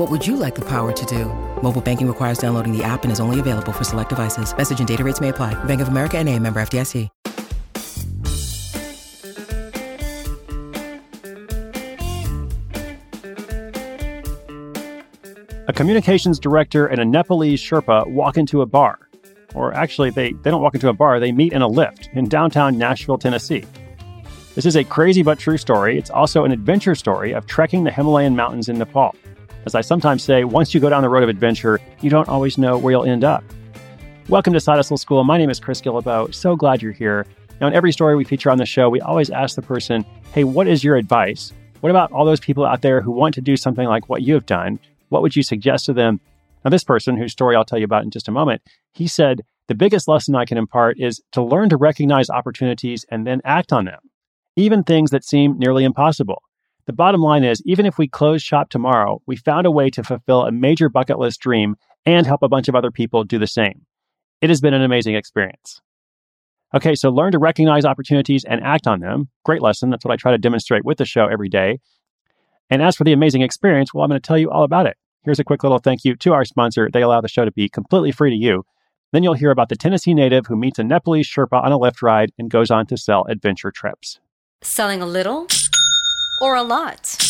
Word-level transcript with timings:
What 0.00 0.10
would 0.10 0.26
you 0.26 0.36
like 0.36 0.54
the 0.54 0.64
power 0.64 0.92
to 0.92 1.04
do? 1.04 1.26
Mobile 1.62 1.82
banking 1.82 2.08
requires 2.08 2.38
downloading 2.38 2.74
the 2.74 2.82
app 2.82 3.02
and 3.02 3.12
is 3.12 3.20
only 3.20 3.38
available 3.38 3.70
for 3.70 3.84
select 3.84 4.08
devices. 4.08 4.56
Message 4.56 4.78
and 4.78 4.88
data 4.88 5.04
rates 5.04 5.20
may 5.20 5.28
apply. 5.28 5.62
Bank 5.64 5.82
of 5.82 5.88
America 5.88 6.16
and 6.16 6.26
a 6.26 6.38
member 6.38 6.58
FDIC. 6.58 7.10
A 15.68 15.72
communications 15.74 16.38
director 16.38 16.86
and 16.86 16.98
a 17.02 17.04
Nepalese 17.04 17.60
Sherpa 17.60 18.10
walk 18.10 18.38
into 18.38 18.62
a 18.62 18.66
bar. 18.66 18.98
Or 19.54 19.74
actually, 19.74 20.08
they, 20.08 20.32
they 20.32 20.50
don't 20.50 20.62
walk 20.62 20.74
into 20.74 20.88
a 20.88 20.94
bar, 20.94 21.20
they 21.20 21.30
meet 21.30 21.52
in 21.52 21.60
a 21.60 21.68
Lyft 21.68 22.10
in 22.14 22.26
downtown 22.26 22.78
Nashville, 22.78 23.18
Tennessee. 23.18 23.66
This 24.54 24.64
is 24.64 24.76
a 24.76 24.82
crazy 24.82 25.22
but 25.22 25.38
true 25.38 25.58
story. 25.58 25.98
It's 25.98 26.08
also 26.08 26.46
an 26.46 26.52
adventure 26.52 26.94
story 26.94 27.32
of 27.32 27.44
trekking 27.44 27.84
the 27.84 27.90
Himalayan 27.90 28.34
mountains 28.34 28.70
in 28.70 28.78
Nepal. 28.78 29.14
As 29.66 29.74
I 29.74 29.82
sometimes 29.82 30.22
say, 30.22 30.44
once 30.44 30.72
you 30.72 30.80
go 30.80 30.88
down 30.88 31.02
the 31.02 31.10
road 31.10 31.22
of 31.22 31.28
adventure, 31.28 31.80
you 32.00 32.08
don't 32.08 32.30
always 32.30 32.56
know 32.56 32.78
where 32.78 32.92
you'll 32.92 33.04
end 33.04 33.24
up. 33.24 33.44
Welcome 34.30 34.54
to 34.54 34.60
Side 34.60 34.76
Hustle 34.76 34.96
School. 34.96 35.22
My 35.22 35.36
name 35.36 35.50
is 35.50 35.60
Chris 35.60 35.82
Guillebeau. 35.82 36.32
So 36.34 36.56
glad 36.56 36.80
you're 36.80 36.92
here. 36.92 37.26
Now, 37.60 37.66
in 37.66 37.74
every 37.74 37.92
story 37.92 38.16
we 38.16 38.24
feature 38.24 38.50
on 38.50 38.56
the 38.56 38.64
show, 38.64 38.88
we 38.88 39.02
always 39.02 39.28
ask 39.28 39.56
the 39.56 39.62
person, 39.62 40.06
hey, 40.32 40.44
what 40.44 40.66
is 40.66 40.82
your 40.82 40.96
advice? 40.96 41.52
What 41.80 41.90
about 41.90 42.10
all 42.10 42.24
those 42.24 42.40
people 42.40 42.64
out 42.64 42.80
there 42.80 43.02
who 43.02 43.10
want 43.10 43.34
to 43.34 43.42
do 43.42 43.54
something 43.54 43.86
like 43.86 44.08
what 44.08 44.22
you 44.22 44.32
have 44.32 44.46
done? 44.46 44.78
What 45.10 45.20
would 45.20 45.36
you 45.36 45.42
suggest 45.42 45.84
to 45.86 45.92
them? 45.92 46.20
Now, 46.64 46.70
this 46.70 46.84
person, 46.84 47.18
whose 47.18 47.32
story 47.32 47.54
I'll 47.54 47.66
tell 47.66 47.78
you 47.78 47.84
about 47.84 48.04
in 48.04 48.10
just 48.10 48.28
a 48.28 48.32
moment, 48.32 48.62
he 48.94 49.06
said, 49.06 49.42
the 49.68 49.74
biggest 49.74 50.08
lesson 50.08 50.34
I 50.36 50.46
can 50.46 50.56
impart 50.56 50.98
is 50.98 51.20
to 51.32 51.42
learn 51.42 51.68
to 51.68 51.76
recognize 51.76 52.30
opportunities 52.30 53.04
and 53.10 53.26
then 53.26 53.42
act 53.44 53.74
on 53.74 53.84
them, 53.84 54.00
even 54.56 54.84
things 54.84 55.10
that 55.10 55.22
seem 55.22 55.58
nearly 55.58 55.84
impossible. 55.84 56.42
The 56.90 56.96
bottom 56.96 57.20
line 57.20 57.44
is, 57.44 57.62
even 57.64 57.86
if 57.86 57.98
we 57.98 58.08
close 58.08 58.42
shop 58.42 58.68
tomorrow, 58.68 59.22
we 59.24 59.36
found 59.36 59.64
a 59.64 59.70
way 59.70 59.90
to 59.90 60.02
fulfill 60.02 60.44
a 60.44 60.50
major 60.50 60.88
bucket 60.88 61.20
list 61.20 61.38
dream 61.38 61.76
and 62.04 62.26
help 62.26 62.42
a 62.42 62.48
bunch 62.48 62.66
of 62.66 62.74
other 62.74 62.90
people 62.90 63.22
do 63.22 63.38
the 63.38 63.46
same. 63.46 63.86
It 64.40 64.48
has 64.48 64.60
been 64.60 64.74
an 64.74 64.82
amazing 64.82 65.14
experience. 65.14 65.80
Okay, 66.74 66.96
so 66.96 67.10
learn 67.10 67.30
to 67.30 67.38
recognize 67.38 67.84
opportunities 67.84 68.44
and 68.44 68.60
act 68.64 68.88
on 68.88 68.98
them. 68.98 69.28
Great 69.44 69.62
lesson. 69.62 69.90
That's 69.90 70.04
what 70.04 70.12
I 70.12 70.16
try 70.16 70.32
to 70.32 70.38
demonstrate 70.38 70.84
with 70.84 70.98
the 70.98 71.04
show 71.04 71.28
every 71.28 71.48
day. 71.48 71.78
And 72.70 72.82
as 72.82 72.96
for 72.96 73.04
the 73.04 73.12
amazing 73.12 73.42
experience, 73.42 73.94
well, 73.94 74.02
I'm 74.02 74.10
going 74.10 74.20
to 74.20 74.26
tell 74.26 74.36
you 74.36 74.50
all 74.50 74.64
about 74.64 74.86
it. 74.86 74.96
Here's 75.22 75.38
a 75.38 75.44
quick 75.44 75.62
little 75.62 75.78
thank 75.78 76.04
you 76.04 76.16
to 76.16 76.32
our 76.32 76.44
sponsor. 76.44 76.88
They 76.92 77.02
allow 77.02 77.20
the 77.20 77.28
show 77.28 77.44
to 77.44 77.52
be 77.52 77.68
completely 77.68 78.10
free 78.10 78.30
to 78.30 78.36
you. 78.36 78.64
Then 79.12 79.22
you'll 79.22 79.34
hear 79.34 79.52
about 79.52 79.68
the 79.68 79.76
Tennessee 79.76 80.12
native 80.12 80.46
who 80.48 80.56
meets 80.56 80.80
a 80.80 80.82
Nepalese 80.82 81.28
Sherpa 81.28 81.62
on 81.62 81.70
a 81.70 81.78
Lyft 81.78 82.02
ride 82.02 82.32
and 82.36 82.50
goes 82.50 82.72
on 82.72 82.86
to 82.86 82.96
sell 82.96 83.26
adventure 83.26 83.70
trips. 83.70 84.18
Selling 84.60 85.00
a 85.00 85.06
little 85.06 85.46
or 86.40 86.56
a 86.56 86.62
lot? 86.62 87.29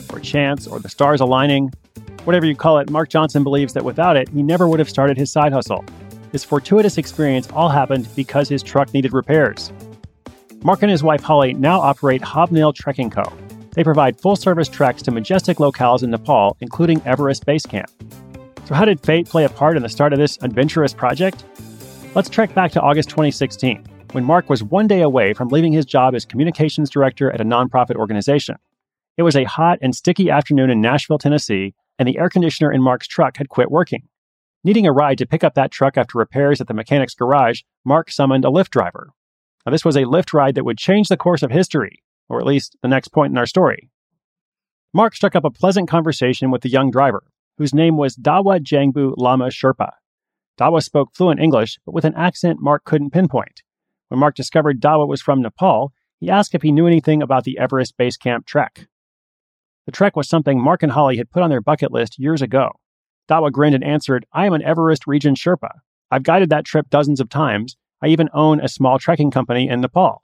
chance, 0.21 0.67
or 0.67 0.79
the 0.79 0.89
stars 0.89 1.21
aligning? 1.21 1.71
Whatever 2.23 2.45
you 2.45 2.55
call 2.55 2.77
it, 2.77 2.89
Mark 2.89 3.09
Johnson 3.09 3.43
believes 3.43 3.73
that 3.73 3.83
without 3.83 4.15
it, 4.15 4.29
he 4.29 4.43
never 4.43 4.67
would 4.67 4.79
have 4.79 4.89
started 4.89 5.17
his 5.17 5.31
side 5.31 5.53
hustle. 5.53 5.83
This 6.31 6.43
fortuitous 6.43 6.97
experience 6.97 7.49
all 7.51 7.69
happened 7.69 8.07
because 8.15 8.47
his 8.47 8.63
truck 8.63 8.93
needed 8.93 9.13
repairs. 9.13 9.71
Mark 10.63 10.81
and 10.83 10.91
his 10.91 11.03
wife 11.03 11.23
Holly 11.23 11.53
now 11.53 11.79
operate 11.79 12.21
Hobnail 12.21 12.73
Trekking 12.73 13.09
Co. 13.09 13.23
They 13.73 13.83
provide 13.83 14.19
full 14.19 14.35
service 14.35 14.69
treks 14.69 15.01
to 15.03 15.11
majestic 15.11 15.57
locales 15.57 16.03
in 16.03 16.11
Nepal, 16.11 16.55
including 16.59 17.01
Everest 17.05 17.45
Base 17.45 17.65
Camp. 17.65 17.89
So, 18.65 18.75
how 18.75 18.85
did 18.85 18.99
fate 18.99 19.27
play 19.27 19.43
a 19.43 19.49
part 19.49 19.75
in 19.75 19.83
the 19.83 19.89
start 19.89 20.13
of 20.13 20.19
this 20.19 20.37
adventurous 20.41 20.93
project? 20.93 21.43
Let's 22.13 22.29
trek 22.29 22.53
back 22.53 22.71
to 22.73 22.81
August 22.81 23.09
2016, 23.09 23.83
when 24.11 24.23
Mark 24.23 24.49
was 24.49 24.63
one 24.63 24.87
day 24.87 25.01
away 25.01 25.33
from 25.33 25.47
leaving 25.47 25.73
his 25.73 25.85
job 25.85 26.13
as 26.13 26.25
communications 26.25 26.89
director 26.89 27.31
at 27.31 27.41
a 27.41 27.45
nonprofit 27.45 27.95
organization. 27.95 28.57
It 29.21 29.23
was 29.23 29.35
a 29.35 29.43
hot 29.43 29.77
and 29.83 29.93
sticky 29.93 30.31
afternoon 30.31 30.71
in 30.71 30.81
Nashville, 30.81 31.19
Tennessee, 31.19 31.75
and 31.99 32.07
the 32.07 32.17
air 32.17 32.27
conditioner 32.27 32.71
in 32.71 32.81
Mark's 32.81 33.07
truck 33.07 33.37
had 33.37 33.49
quit 33.49 33.69
working. 33.69 34.07
Needing 34.63 34.87
a 34.87 34.91
ride 34.91 35.19
to 35.19 35.27
pick 35.27 35.43
up 35.43 35.53
that 35.53 35.69
truck 35.69 35.95
after 35.95 36.17
repairs 36.17 36.59
at 36.59 36.67
the 36.67 36.73
mechanic's 36.73 37.13
garage, 37.13 37.61
Mark 37.85 38.09
summoned 38.09 38.45
a 38.45 38.47
Lyft 38.47 38.71
driver. 38.71 39.11
Now, 39.63 39.71
this 39.71 39.85
was 39.85 39.95
a 39.95 40.05
Lyft 40.05 40.33
ride 40.33 40.55
that 40.55 40.63
would 40.63 40.79
change 40.79 41.07
the 41.07 41.17
course 41.17 41.43
of 41.43 41.51
history, 41.51 42.01
or 42.29 42.39
at 42.39 42.47
least 42.47 42.75
the 42.81 42.87
next 42.87 43.09
point 43.09 43.29
in 43.29 43.37
our 43.37 43.45
story. 43.45 43.91
Mark 44.91 45.13
struck 45.13 45.35
up 45.35 45.45
a 45.45 45.51
pleasant 45.51 45.87
conversation 45.87 46.49
with 46.49 46.63
the 46.63 46.69
young 46.69 46.89
driver, 46.89 47.21
whose 47.59 47.75
name 47.75 47.97
was 47.97 48.17
Dawa 48.17 48.59
Jangbu 48.59 49.13
Lama 49.17 49.49
Sherpa. 49.49 49.91
Dawa 50.59 50.81
spoke 50.81 51.13
fluent 51.13 51.39
English, 51.39 51.77
but 51.85 51.93
with 51.93 52.05
an 52.05 52.15
accent 52.15 52.57
Mark 52.59 52.85
couldn't 52.85 53.11
pinpoint. 53.11 53.61
When 54.07 54.19
Mark 54.19 54.33
discovered 54.33 54.81
Dawa 54.81 55.07
was 55.07 55.21
from 55.21 55.43
Nepal, 55.43 55.93
he 56.19 56.31
asked 56.31 56.55
if 56.55 56.63
he 56.63 56.71
knew 56.71 56.87
anything 56.87 57.21
about 57.21 57.43
the 57.43 57.59
Everest 57.59 57.97
Base 57.97 58.17
Camp 58.17 58.47
trek. 58.47 58.87
The 59.85 59.91
trek 59.91 60.15
was 60.15 60.29
something 60.29 60.61
Mark 60.61 60.83
and 60.83 60.91
Holly 60.91 61.17
had 61.17 61.31
put 61.31 61.41
on 61.41 61.49
their 61.49 61.61
bucket 61.61 61.91
list 61.91 62.19
years 62.19 62.41
ago. 62.41 62.69
Dawa 63.29 63.51
grinned 63.51 63.75
and 63.75 63.83
answered, 63.83 64.25
I 64.33 64.45
am 64.45 64.53
an 64.53 64.61
Everest 64.61 65.07
region 65.07 65.35
Sherpa. 65.35 65.71
I've 66.11 66.23
guided 66.23 66.49
that 66.49 66.65
trip 66.65 66.89
dozens 66.89 67.19
of 67.19 67.29
times. 67.29 67.77
I 68.01 68.07
even 68.07 68.29
own 68.33 68.59
a 68.59 68.67
small 68.67 68.99
trekking 68.99 69.31
company 69.31 69.69
in 69.69 69.81
Nepal. 69.81 70.23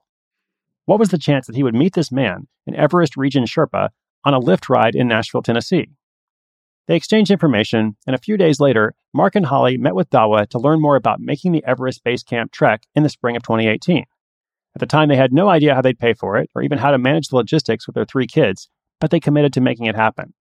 What 0.85 0.99
was 0.99 1.09
the 1.09 1.17
chance 1.17 1.47
that 1.47 1.55
he 1.55 1.63
would 1.63 1.75
meet 1.75 1.93
this 1.93 2.11
man, 2.11 2.47
an 2.65 2.75
Everest 2.75 3.17
region 3.17 3.45
Sherpa, 3.45 3.89
on 4.23 4.33
a 4.33 4.39
Lyft 4.39 4.69
ride 4.69 4.95
in 4.95 5.07
Nashville, 5.07 5.41
Tennessee? 5.41 5.89
They 6.87 6.95
exchanged 6.95 7.31
information, 7.31 7.97
and 8.05 8.15
a 8.15 8.19
few 8.19 8.37
days 8.37 8.59
later, 8.59 8.95
Mark 9.13 9.35
and 9.35 9.45
Holly 9.45 9.77
met 9.77 9.95
with 9.95 10.09
Dawa 10.09 10.47
to 10.49 10.59
learn 10.59 10.81
more 10.81 10.95
about 10.95 11.19
making 11.19 11.51
the 11.51 11.63
Everest 11.65 12.03
Base 12.03 12.23
Camp 12.23 12.51
trek 12.51 12.83
in 12.95 13.03
the 13.03 13.09
spring 13.09 13.35
of 13.35 13.43
2018. 13.43 14.05
At 14.75 14.79
the 14.79 14.85
time, 14.85 15.09
they 15.09 15.17
had 15.17 15.33
no 15.33 15.49
idea 15.49 15.75
how 15.75 15.81
they'd 15.81 15.99
pay 15.99 16.13
for 16.13 16.37
it 16.37 16.49
or 16.55 16.61
even 16.61 16.77
how 16.77 16.91
to 16.91 16.97
manage 16.97 17.27
the 17.27 17.35
logistics 17.35 17.87
with 17.87 17.95
their 17.95 18.05
three 18.05 18.27
kids, 18.27 18.69
but 18.99 19.11
they 19.11 19.19
committed 19.19 19.53
to 19.53 19.61
making 19.61 19.85
it 19.85 19.95
happen. 19.95 20.33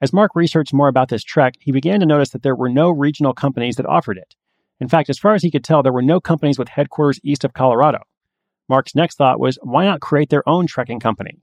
As 0.00 0.12
Mark 0.12 0.32
researched 0.34 0.72
more 0.72 0.88
about 0.88 1.08
this 1.08 1.22
trek, 1.22 1.54
he 1.60 1.72
began 1.72 2.00
to 2.00 2.06
notice 2.06 2.30
that 2.30 2.42
there 2.42 2.56
were 2.56 2.70
no 2.70 2.90
regional 2.90 3.34
companies 3.34 3.76
that 3.76 3.86
offered 3.86 4.16
it. 4.16 4.34
In 4.80 4.88
fact, 4.88 5.10
as 5.10 5.18
far 5.18 5.34
as 5.34 5.42
he 5.42 5.50
could 5.50 5.62
tell, 5.62 5.82
there 5.82 5.92
were 5.92 6.00
no 6.00 6.20
companies 6.20 6.58
with 6.58 6.68
headquarters 6.68 7.20
east 7.22 7.44
of 7.44 7.52
Colorado. 7.52 7.98
Mark's 8.68 8.94
next 8.94 9.16
thought 9.16 9.38
was 9.38 9.58
why 9.62 9.84
not 9.84 10.00
create 10.00 10.30
their 10.30 10.48
own 10.48 10.66
trekking 10.66 11.00
company? 11.00 11.42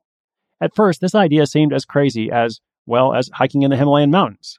At 0.60 0.76
first, 0.76 1.02
this 1.02 1.14
idea 1.14 1.46
seemed 1.46 1.72
as 1.72 1.86
crazy 1.86 2.32
as 2.32 2.62
well 2.88 3.14
as 3.14 3.30
hiking 3.34 3.62
in 3.62 3.70
the 3.70 3.78
Himalayan 3.78 4.10
mountains. 4.10 4.58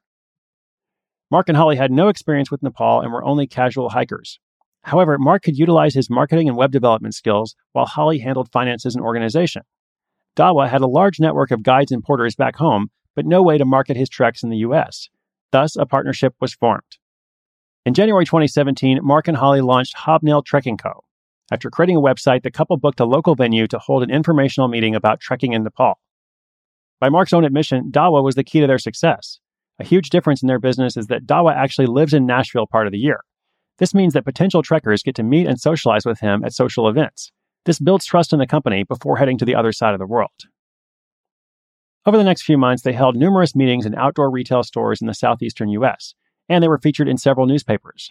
Mark 1.31 1.49
and 1.49 1.57
Holly 1.57 1.77
had 1.77 1.91
no 1.91 2.09
experience 2.09 2.51
with 2.51 2.63
Nepal 2.63 3.01
and 3.01 3.13
were 3.13 3.25
only 3.25 3.47
casual 3.47 3.91
hikers. 3.91 4.39
However, 4.83 5.19
Mark 5.19 5.43
could 5.43 5.59
utilize 5.59 5.95
his 5.95 6.09
marketing 6.09 6.49
and 6.49 6.57
web 6.57 6.71
development 6.71 7.15
skills 7.15 7.57
while 7.73 7.85
Holly 7.87 8.21
handled 8.21 8.53
finances 8.53 8.95
and 8.95 9.05
organization. 9.05 9.63
Dawa 10.39 10.69
had 10.69 10.83
a 10.83 10.87
large 10.87 11.19
network 11.19 11.51
of 11.51 11.65
guides 11.65 11.91
and 11.91 12.03
porters 12.03 12.37
back 12.37 12.55
home, 12.57 12.91
but 13.17 13.27
no 13.27 13.43
way 13.43 13.59
to 13.59 13.65
market 13.65 13.97
his 13.97 14.09
treks 14.09 14.45
in 14.45 14.51
the 14.51 14.59
US. 14.59 15.09
Thus, 15.51 15.75
a 15.75 15.85
partnership 15.85 16.35
was 16.41 16.55
formed. 16.55 16.99
In 17.85 17.93
January 17.93 18.25
2017, 18.25 19.01
Mark 19.03 19.27
and 19.27 19.37
Holly 19.37 19.61
launched 19.61 19.97
Hobnail 19.97 20.43
Trekking 20.43 20.77
Co. 20.77 21.03
After 21.51 21.71
creating 21.71 21.97
a 21.97 22.01
website, 22.01 22.43
the 22.43 22.53
couple 22.53 22.77
booked 22.77 23.01
a 23.01 23.05
local 23.05 23.35
venue 23.35 23.67
to 23.67 23.79
hold 23.81 24.05
an 24.05 24.11
informational 24.11 24.69
meeting 24.69 24.95
about 24.95 25.19
trekking 25.19 25.55
in 25.55 25.65
Nepal. 25.65 25.95
By 27.01 27.09
Mark's 27.09 27.33
own 27.33 27.45
admission, 27.45 27.91
Dawa 27.91 28.23
was 28.23 28.37
the 28.37 28.45
key 28.45 28.61
to 28.61 28.67
their 28.69 28.79
success. 28.79 29.41
A 29.81 29.85
huge 29.85 30.11
difference 30.11 30.43
in 30.43 30.47
their 30.47 30.61
business 30.61 30.97
is 30.97 31.07
that 31.09 31.27
Dawa 31.27 31.55
actually 31.55 31.87
lives 31.87 32.15
in 32.15 32.27
Nashville 32.27 32.67
part 32.67 32.87
of 32.87 32.93
the 32.93 32.99
year. 32.99 33.21
This 33.79 33.95
means 33.95 34.13
that 34.13 34.25
potential 34.25 34.63
trekkers 34.63 35.03
get 35.03 35.17
to 35.17 35.23
meet 35.25 35.49
and 35.49 35.59
socialize 35.59 36.05
with 36.05 36.21
him 36.21 36.45
at 36.45 36.53
social 36.53 36.89
events. 36.89 37.33
This 37.69 37.79
builds 37.79 38.07
trust 38.07 38.33
in 38.33 38.39
the 38.39 38.47
company 38.47 38.83
before 38.83 39.19
heading 39.19 39.37
to 39.37 39.45
the 39.45 39.55
other 39.55 39.73
side 39.73 39.93
of 39.93 39.99
the 39.99 40.07
world. 40.07 40.47
Over 42.07 42.17
the 42.17 42.25
next 42.25 42.45
few 42.45 42.57
months, 42.57 42.83
they 42.83 42.95
held 42.95 43.15
numerous 43.15 43.55
meetings 43.55 43.85
in 43.85 43.95
outdoor 43.95 44.31
retail 44.31 44.63
stores 44.63 45.03
in 45.03 45.07
the 45.07 45.13
southeastern 45.13 45.69
US, 45.69 46.15
and 46.49 46.65
they 46.65 46.69
were 46.69 46.79
featured 46.79 47.09
in 47.09 47.19
several 47.19 47.47
newspapers. 47.47 48.11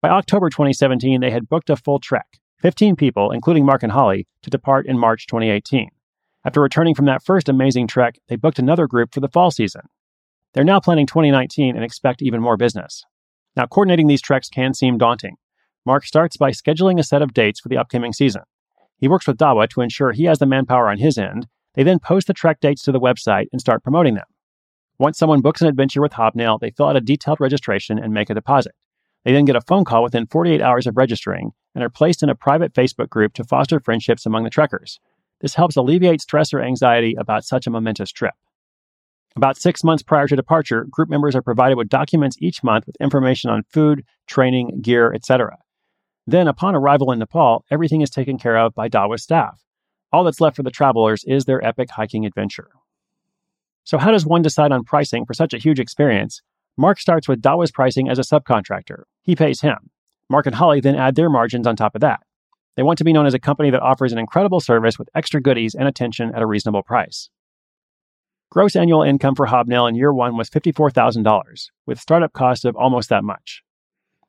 By 0.00 0.08
October 0.08 0.50
2017, 0.50 1.20
they 1.20 1.30
had 1.30 1.48
booked 1.48 1.70
a 1.70 1.76
full 1.76 2.00
trek, 2.00 2.40
15 2.58 2.96
people, 2.96 3.30
including 3.30 3.64
Mark 3.64 3.84
and 3.84 3.92
Holly, 3.92 4.26
to 4.42 4.50
depart 4.50 4.86
in 4.86 4.98
March 4.98 5.28
2018. 5.28 5.90
After 6.44 6.60
returning 6.60 6.96
from 6.96 7.04
that 7.04 7.22
first 7.22 7.48
amazing 7.48 7.86
trek, 7.86 8.18
they 8.26 8.34
booked 8.34 8.58
another 8.58 8.88
group 8.88 9.14
for 9.14 9.20
the 9.20 9.28
fall 9.28 9.52
season. 9.52 9.82
They're 10.54 10.64
now 10.64 10.80
planning 10.80 11.06
2019 11.06 11.76
and 11.76 11.84
expect 11.84 12.20
even 12.20 12.40
more 12.40 12.56
business. 12.56 13.04
Now, 13.54 13.66
coordinating 13.66 14.08
these 14.08 14.20
treks 14.20 14.48
can 14.48 14.74
seem 14.74 14.98
daunting. 14.98 15.36
Mark 15.86 16.04
starts 16.04 16.36
by 16.36 16.50
scheduling 16.50 16.98
a 16.98 17.04
set 17.04 17.22
of 17.22 17.32
dates 17.32 17.60
for 17.60 17.68
the 17.68 17.78
upcoming 17.78 18.12
season. 18.12 18.42
He 19.02 19.08
works 19.08 19.26
with 19.26 19.36
Dawa 19.36 19.68
to 19.70 19.80
ensure 19.80 20.12
he 20.12 20.26
has 20.26 20.38
the 20.38 20.46
manpower 20.46 20.88
on 20.88 20.98
his 20.98 21.18
end. 21.18 21.48
They 21.74 21.82
then 21.82 21.98
post 21.98 22.28
the 22.28 22.32
trek 22.32 22.60
dates 22.60 22.84
to 22.84 22.92
the 22.92 23.00
website 23.00 23.46
and 23.50 23.60
start 23.60 23.82
promoting 23.82 24.14
them. 24.14 24.26
Once 24.96 25.18
someone 25.18 25.40
books 25.40 25.60
an 25.60 25.66
adventure 25.66 26.00
with 26.00 26.12
Hobnail, 26.12 26.58
they 26.58 26.70
fill 26.70 26.86
out 26.86 26.96
a 26.96 27.00
detailed 27.00 27.40
registration 27.40 27.98
and 27.98 28.14
make 28.14 28.30
a 28.30 28.34
deposit. 28.34 28.76
They 29.24 29.32
then 29.32 29.44
get 29.44 29.56
a 29.56 29.60
phone 29.60 29.84
call 29.84 30.04
within 30.04 30.28
48 30.28 30.62
hours 30.62 30.86
of 30.86 30.96
registering 30.96 31.50
and 31.74 31.82
are 31.82 31.90
placed 31.90 32.22
in 32.22 32.28
a 32.28 32.36
private 32.36 32.74
Facebook 32.74 33.08
group 33.08 33.32
to 33.34 33.42
foster 33.42 33.80
friendships 33.80 34.24
among 34.24 34.44
the 34.44 34.50
trekkers. 34.50 35.00
This 35.40 35.56
helps 35.56 35.74
alleviate 35.74 36.20
stress 36.20 36.54
or 36.54 36.60
anxiety 36.60 37.16
about 37.18 37.44
such 37.44 37.66
a 37.66 37.70
momentous 37.70 38.12
trip. 38.12 38.34
About 39.34 39.56
six 39.56 39.82
months 39.82 40.04
prior 40.04 40.28
to 40.28 40.36
departure, 40.36 40.84
group 40.88 41.08
members 41.08 41.34
are 41.34 41.42
provided 41.42 41.76
with 41.76 41.88
documents 41.88 42.36
each 42.38 42.62
month 42.62 42.86
with 42.86 42.94
information 43.00 43.50
on 43.50 43.64
food, 43.64 44.04
training, 44.28 44.78
gear, 44.80 45.12
etc. 45.12 45.58
Then, 46.26 46.46
upon 46.46 46.74
arrival 46.74 47.10
in 47.10 47.18
Nepal, 47.18 47.64
everything 47.70 48.00
is 48.00 48.10
taken 48.10 48.38
care 48.38 48.56
of 48.56 48.74
by 48.74 48.88
Dawa's 48.88 49.22
staff. 49.22 49.60
All 50.12 50.24
that's 50.24 50.40
left 50.40 50.56
for 50.56 50.62
the 50.62 50.70
travelers 50.70 51.24
is 51.24 51.44
their 51.44 51.64
epic 51.64 51.90
hiking 51.90 52.24
adventure. 52.26 52.68
So, 53.84 53.98
how 53.98 54.12
does 54.12 54.24
one 54.24 54.42
decide 54.42 54.70
on 54.70 54.84
pricing 54.84 55.26
for 55.26 55.34
such 55.34 55.52
a 55.52 55.58
huge 55.58 55.80
experience? 55.80 56.42
Mark 56.76 57.00
starts 57.00 57.28
with 57.28 57.42
Dawa's 57.42 57.72
pricing 57.72 58.08
as 58.08 58.18
a 58.18 58.22
subcontractor. 58.22 59.02
He 59.22 59.34
pays 59.34 59.60
him. 59.60 59.90
Mark 60.28 60.46
and 60.46 60.54
Holly 60.54 60.80
then 60.80 60.94
add 60.94 61.16
their 61.16 61.28
margins 61.28 61.66
on 61.66 61.76
top 61.76 61.94
of 61.94 62.00
that. 62.00 62.20
They 62.76 62.82
want 62.82 62.98
to 62.98 63.04
be 63.04 63.12
known 63.12 63.26
as 63.26 63.34
a 63.34 63.38
company 63.38 63.70
that 63.70 63.82
offers 63.82 64.12
an 64.12 64.18
incredible 64.18 64.60
service 64.60 64.98
with 64.98 65.10
extra 65.14 65.42
goodies 65.42 65.74
and 65.74 65.86
attention 65.86 66.32
at 66.34 66.40
a 66.40 66.46
reasonable 66.46 66.82
price. 66.82 67.28
Gross 68.50 68.76
annual 68.76 69.02
income 69.02 69.34
for 69.34 69.46
Hobnail 69.46 69.86
in 69.86 69.94
year 69.94 70.12
one 70.12 70.36
was 70.36 70.48
$54,000, 70.48 71.70
with 71.86 71.98
startup 71.98 72.32
costs 72.32 72.64
of 72.64 72.76
almost 72.76 73.08
that 73.08 73.24
much. 73.24 73.62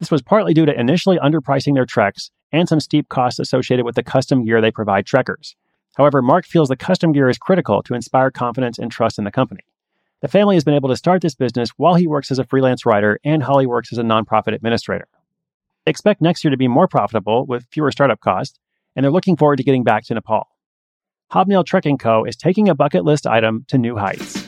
This 0.03 0.11
was 0.11 0.21
partly 0.21 0.53
due 0.53 0.65
to 0.65 0.77
initially 0.77 1.17
underpricing 1.19 1.75
their 1.75 1.85
treks 1.85 2.29
and 2.51 2.67
some 2.67 2.81
steep 2.81 3.07
costs 3.07 3.39
associated 3.39 3.85
with 3.85 3.95
the 3.95 4.03
custom 4.03 4.43
gear 4.43 4.59
they 4.59 4.69
provide 4.69 5.05
trekkers. 5.05 5.55
However, 5.95 6.21
Mark 6.21 6.45
feels 6.45 6.67
the 6.67 6.75
custom 6.75 7.13
gear 7.13 7.29
is 7.29 7.37
critical 7.37 7.81
to 7.83 7.93
inspire 7.93 8.29
confidence 8.29 8.77
and 8.77 8.91
trust 8.91 9.17
in 9.17 9.23
the 9.23 9.31
company. 9.31 9.61
The 10.19 10.27
family 10.27 10.57
has 10.57 10.65
been 10.65 10.73
able 10.73 10.89
to 10.89 10.97
start 10.97 11.21
this 11.21 11.35
business 11.35 11.69
while 11.77 11.95
he 11.95 12.05
works 12.05 12.31
as 12.31 12.37
a 12.37 12.43
freelance 12.43 12.85
writer 12.85 13.17
and 13.23 13.43
Holly 13.43 13.65
works 13.65 13.93
as 13.93 13.97
a 13.97 14.03
nonprofit 14.03 14.53
administrator. 14.53 15.07
They 15.85 15.91
expect 15.91 16.21
next 16.21 16.43
year 16.43 16.51
to 16.51 16.57
be 16.57 16.67
more 16.67 16.89
profitable 16.89 17.45
with 17.45 17.67
fewer 17.71 17.89
startup 17.89 18.19
costs, 18.19 18.59
and 18.97 19.05
they're 19.05 19.09
looking 19.09 19.37
forward 19.37 19.55
to 19.55 19.63
getting 19.63 19.85
back 19.85 20.03
to 20.07 20.13
Nepal. 20.15 20.49
Hobnail 21.31 21.63
Trekking 21.63 21.97
Co. 21.97 22.25
is 22.25 22.35
taking 22.35 22.67
a 22.67 22.75
bucket 22.75 23.05
list 23.05 23.25
item 23.25 23.63
to 23.69 23.77
new 23.77 23.95
heights. 23.95 24.42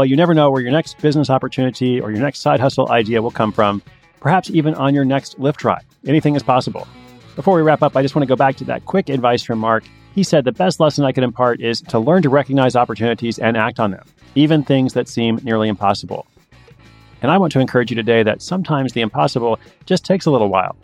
Well, 0.00 0.06
you 0.06 0.16
never 0.16 0.32
know 0.32 0.50
where 0.50 0.62
your 0.62 0.72
next 0.72 0.96
business 1.02 1.28
opportunity 1.28 2.00
or 2.00 2.10
your 2.10 2.22
next 2.22 2.38
side 2.38 2.58
hustle 2.58 2.90
idea 2.90 3.20
will 3.20 3.30
come 3.30 3.52
from, 3.52 3.82
perhaps 4.18 4.48
even 4.48 4.74
on 4.76 4.94
your 4.94 5.04
next 5.04 5.38
Lyft 5.38 5.62
ride. 5.62 5.84
Anything 6.06 6.34
is 6.36 6.42
possible. 6.42 6.88
Before 7.36 7.54
we 7.54 7.60
wrap 7.60 7.82
up, 7.82 7.94
I 7.94 8.00
just 8.00 8.14
want 8.14 8.22
to 8.22 8.26
go 8.26 8.34
back 8.34 8.56
to 8.56 8.64
that 8.64 8.86
quick 8.86 9.10
advice 9.10 9.42
from 9.42 9.58
Mark. 9.58 9.84
He 10.14 10.22
said 10.22 10.46
the 10.46 10.52
best 10.52 10.80
lesson 10.80 11.04
I 11.04 11.12
could 11.12 11.22
impart 11.22 11.60
is 11.60 11.82
to 11.82 11.98
learn 11.98 12.22
to 12.22 12.30
recognize 12.30 12.76
opportunities 12.76 13.38
and 13.38 13.58
act 13.58 13.78
on 13.78 13.90
them, 13.90 14.06
even 14.36 14.64
things 14.64 14.94
that 14.94 15.06
seem 15.06 15.38
nearly 15.42 15.68
impossible. 15.68 16.26
And 17.20 17.30
I 17.30 17.36
want 17.36 17.52
to 17.52 17.60
encourage 17.60 17.90
you 17.90 17.94
today 17.94 18.22
that 18.22 18.40
sometimes 18.40 18.94
the 18.94 19.02
impossible 19.02 19.60
just 19.84 20.06
takes 20.06 20.24
a 20.24 20.30
little 20.30 20.48
while. 20.48 20.78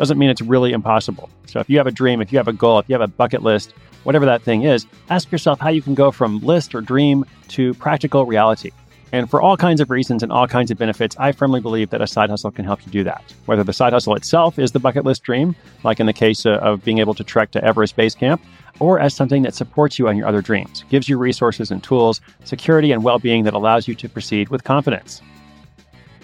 Doesn't 0.00 0.16
mean 0.16 0.30
it's 0.30 0.40
really 0.40 0.72
impossible. 0.72 1.28
So 1.44 1.60
if 1.60 1.68
you 1.68 1.76
have 1.76 1.86
a 1.86 1.90
dream, 1.90 2.22
if 2.22 2.32
you 2.32 2.38
have 2.38 2.48
a 2.48 2.54
goal, 2.54 2.78
if 2.78 2.88
you 2.88 2.94
have 2.94 3.02
a 3.02 3.06
bucket 3.06 3.42
list, 3.42 3.74
whatever 4.04 4.24
that 4.24 4.40
thing 4.40 4.62
is, 4.62 4.86
ask 5.10 5.30
yourself 5.30 5.60
how 5.60 5.68
you 5.68 5.82
can 5.82 5.94
go 5.94 6.10
from 6.10 6.38
list 6.38 6.74
or 6.74 6.80
dream 6.80 7.26
to 7.48 7.74
practical 7.74 8.24
reality. 8.24 8.70
And 9.12 9.28
for 9.28 9.42
all 9.42 9.58
kinds 9.58 9.78
of 9.78 9.90
reasons 9.90 10.22
and 10.22 10.32
all 10.32 10.48
kinds 10.48 10.70
of 10.70 10.78
benefits, 10.78 11.16
I 11.18 11.32
firmly 11.32 11.60
believe 11.60 11.90
that 11.90 12.00
a 12.00 12.06
side 12.06 12.30
hustle 12.30 12.50
can 12.50 12.64
help 12.64 12.86
you 12.86 12.90
do 12.90 13.04
that. 13.04 13.22
Whether 13.44 13.62
the 13.62 13.74
side 13.74 13.92
hustle 13.92 14.14
itself 14.14 14.58
is 14.58 14.72
the 14.72 14.78
bucket 14.78 15.04
list 15.04 15.22
dream, 15.22 15.54
like 15.84 16.00
in 16.00 16.06
the 16.06 16.14
case 16.14 16.46
of 16.46 16.82
being 16.82 16.96
able 16.96 17.12
to 17.12 17.22
trek 17.22 17.50
to 17.50 17.62
Everest 17.62 17.94
Base 17.94 18.14
Camp, 18.14 18.40
or 18.78 18.98
as 18.98 19.12
something 19.12 19.42
that 19.42 19.54
supports 19.54 19.98
you 19.98 20.08
on 20.08 20.16
your 20.16 20.26
other 20.26 20.40
dreams, 20.40 20.82
gives 20.88 21.10
you 21.10 21.18
resources 21.18 21.70
and 21.70 21.84
tools, 21.84 22.22
security 22.44 22.90
and 22.90 23.04
well 23.04 23.18
being 23.18 23.44
that 23.44 23.52
allows 23.52 23.86
you 23.86 23.94
to 23.96 24.08
proceed 24.08 24.48
with 24.48 24.64
confidence. 24.64 25.20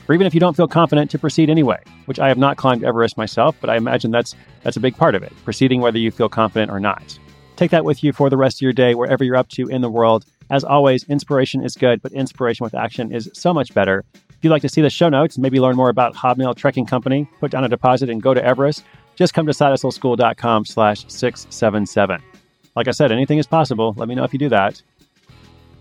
Or 0.09 0.15
even 0.15 0.27
if 0.27 0.35
you 0.35 0.41
don't 0.41 0.57
feel 0.57 0.69
confident 0.69 1.11
to 1.11 1.19
proceed 1.19 1.51
anyway, 1.51 1.83
which 2.07 2.21
I 2.21 2.29
have 2.29 2.39
not 2.39 2.57
climbed 2.57 2.85
Everest 2.85 3.17
myself, 3.17 3.57
but 3.61 3.71
I 3.71 3.77
imagine 3.77 4.11
that's, 4.11 4.35
that's 4.63 4.77
a 4.77 4.81
big 4.81 4.97
part 4.97 5.15
of 5.15 5.23
it, 5.23 5.33
proceeding 5.45 5.81
whether 5.81 5.99
you 5.99 6.11
feel 6.11 6.29
confident 6.29 6.71
or 6.71 6.81
not. 6.81 7.19
Take 7.57 7.71
that 7.71 7.85
with 7.85 8.05
you 8.05 8.13
for 8.13 8.31
the 8.31 8.37
rest 8.37 8.59
of 8.59 8.63
your 8.63 8.73
day, 8.73 8.95
wherever 8.95 9.25
you're 9.25 9.37
up 9.37 9.49
to 9.51 9.67
in 9.67 9.81
the 9.81 9.91
world. 9.91 10.25
As 10.51 10.63
always, 10.63 11.05
inspiration 11.05 11.65
is 11.65 11.75
good, 11.75 12.03
but 12.03 12.13
inspiration 12.13 12.63
with 12.63 12.75
action 12.75 13.13
is 13.13 13.31
so 13.33 13.53
much 13.53 13.75
better. 13.75 14.05
If 14.15 14.37
you'd 14.43 14.51
like 14.51 14.63
to 14.63 14.69
see 14.69 14.83
the 14.83 14.91
show 14.91 15.09
notes, 15.09 15.39
maybe 15.39 15.59
learn 15.59 15.77
more 15.77 15.89
about 15.89 16.15
Hobnail 16.15 16.55
Trekking 16.55 16.87
Company, 16.87 17.29
put 17.41 17.51
down 17.51 17.65
a 17.65 17.69
deposit 17.69 18.11
and 18.11 18.23
go 18.23 18.35
to 18.35 18.45
Everest, 18.45 18.85
just 19.17 19.35
come 19.35 19.47
to 19.47 19.53
sidehustleschool.com 19.53 20.67
slash 20.67 21.05
677. 21.09 22.23
Like 22.77 22.89
I 22.89 22.91
said, 22.91 23.11
anything 23.11 23.39
is 23.39 23.47
possible. 23.47 23.95
Let 23.97 24.09
me 24.09 24.15
know 24.15 24.25
if 24.25 24.35
you 24.35 24.39
do 24.39 24.51
that. 24.51 24.83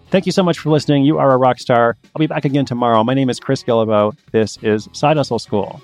Thank 0.09 0.25
you 0.25 0.31
so 0.31 0.43
much 0.43 0.59
for 0.59 0.69
listening. 0.69 1.03
You 1.03 1.17
are 1.17 1.31
a 1.31 1.37
rock 1.37 1.59
star. 1.59 1.97
I'll 2.15 2.19
be 2.19 2.27
back 2.27 2.45
again 2.45 2.65
tomorrow. 2.65 3.03
My 3.03 3.13
name 3.13 3.29
is 3.29 3.39
Chris 3.39 3.63
Guillebeau. 3.63 4.15
This 4.31 4.57
is 4.61 4.87
Side 4.93 5.17
Hustle 5.17 5.39
School. 5.39 5.81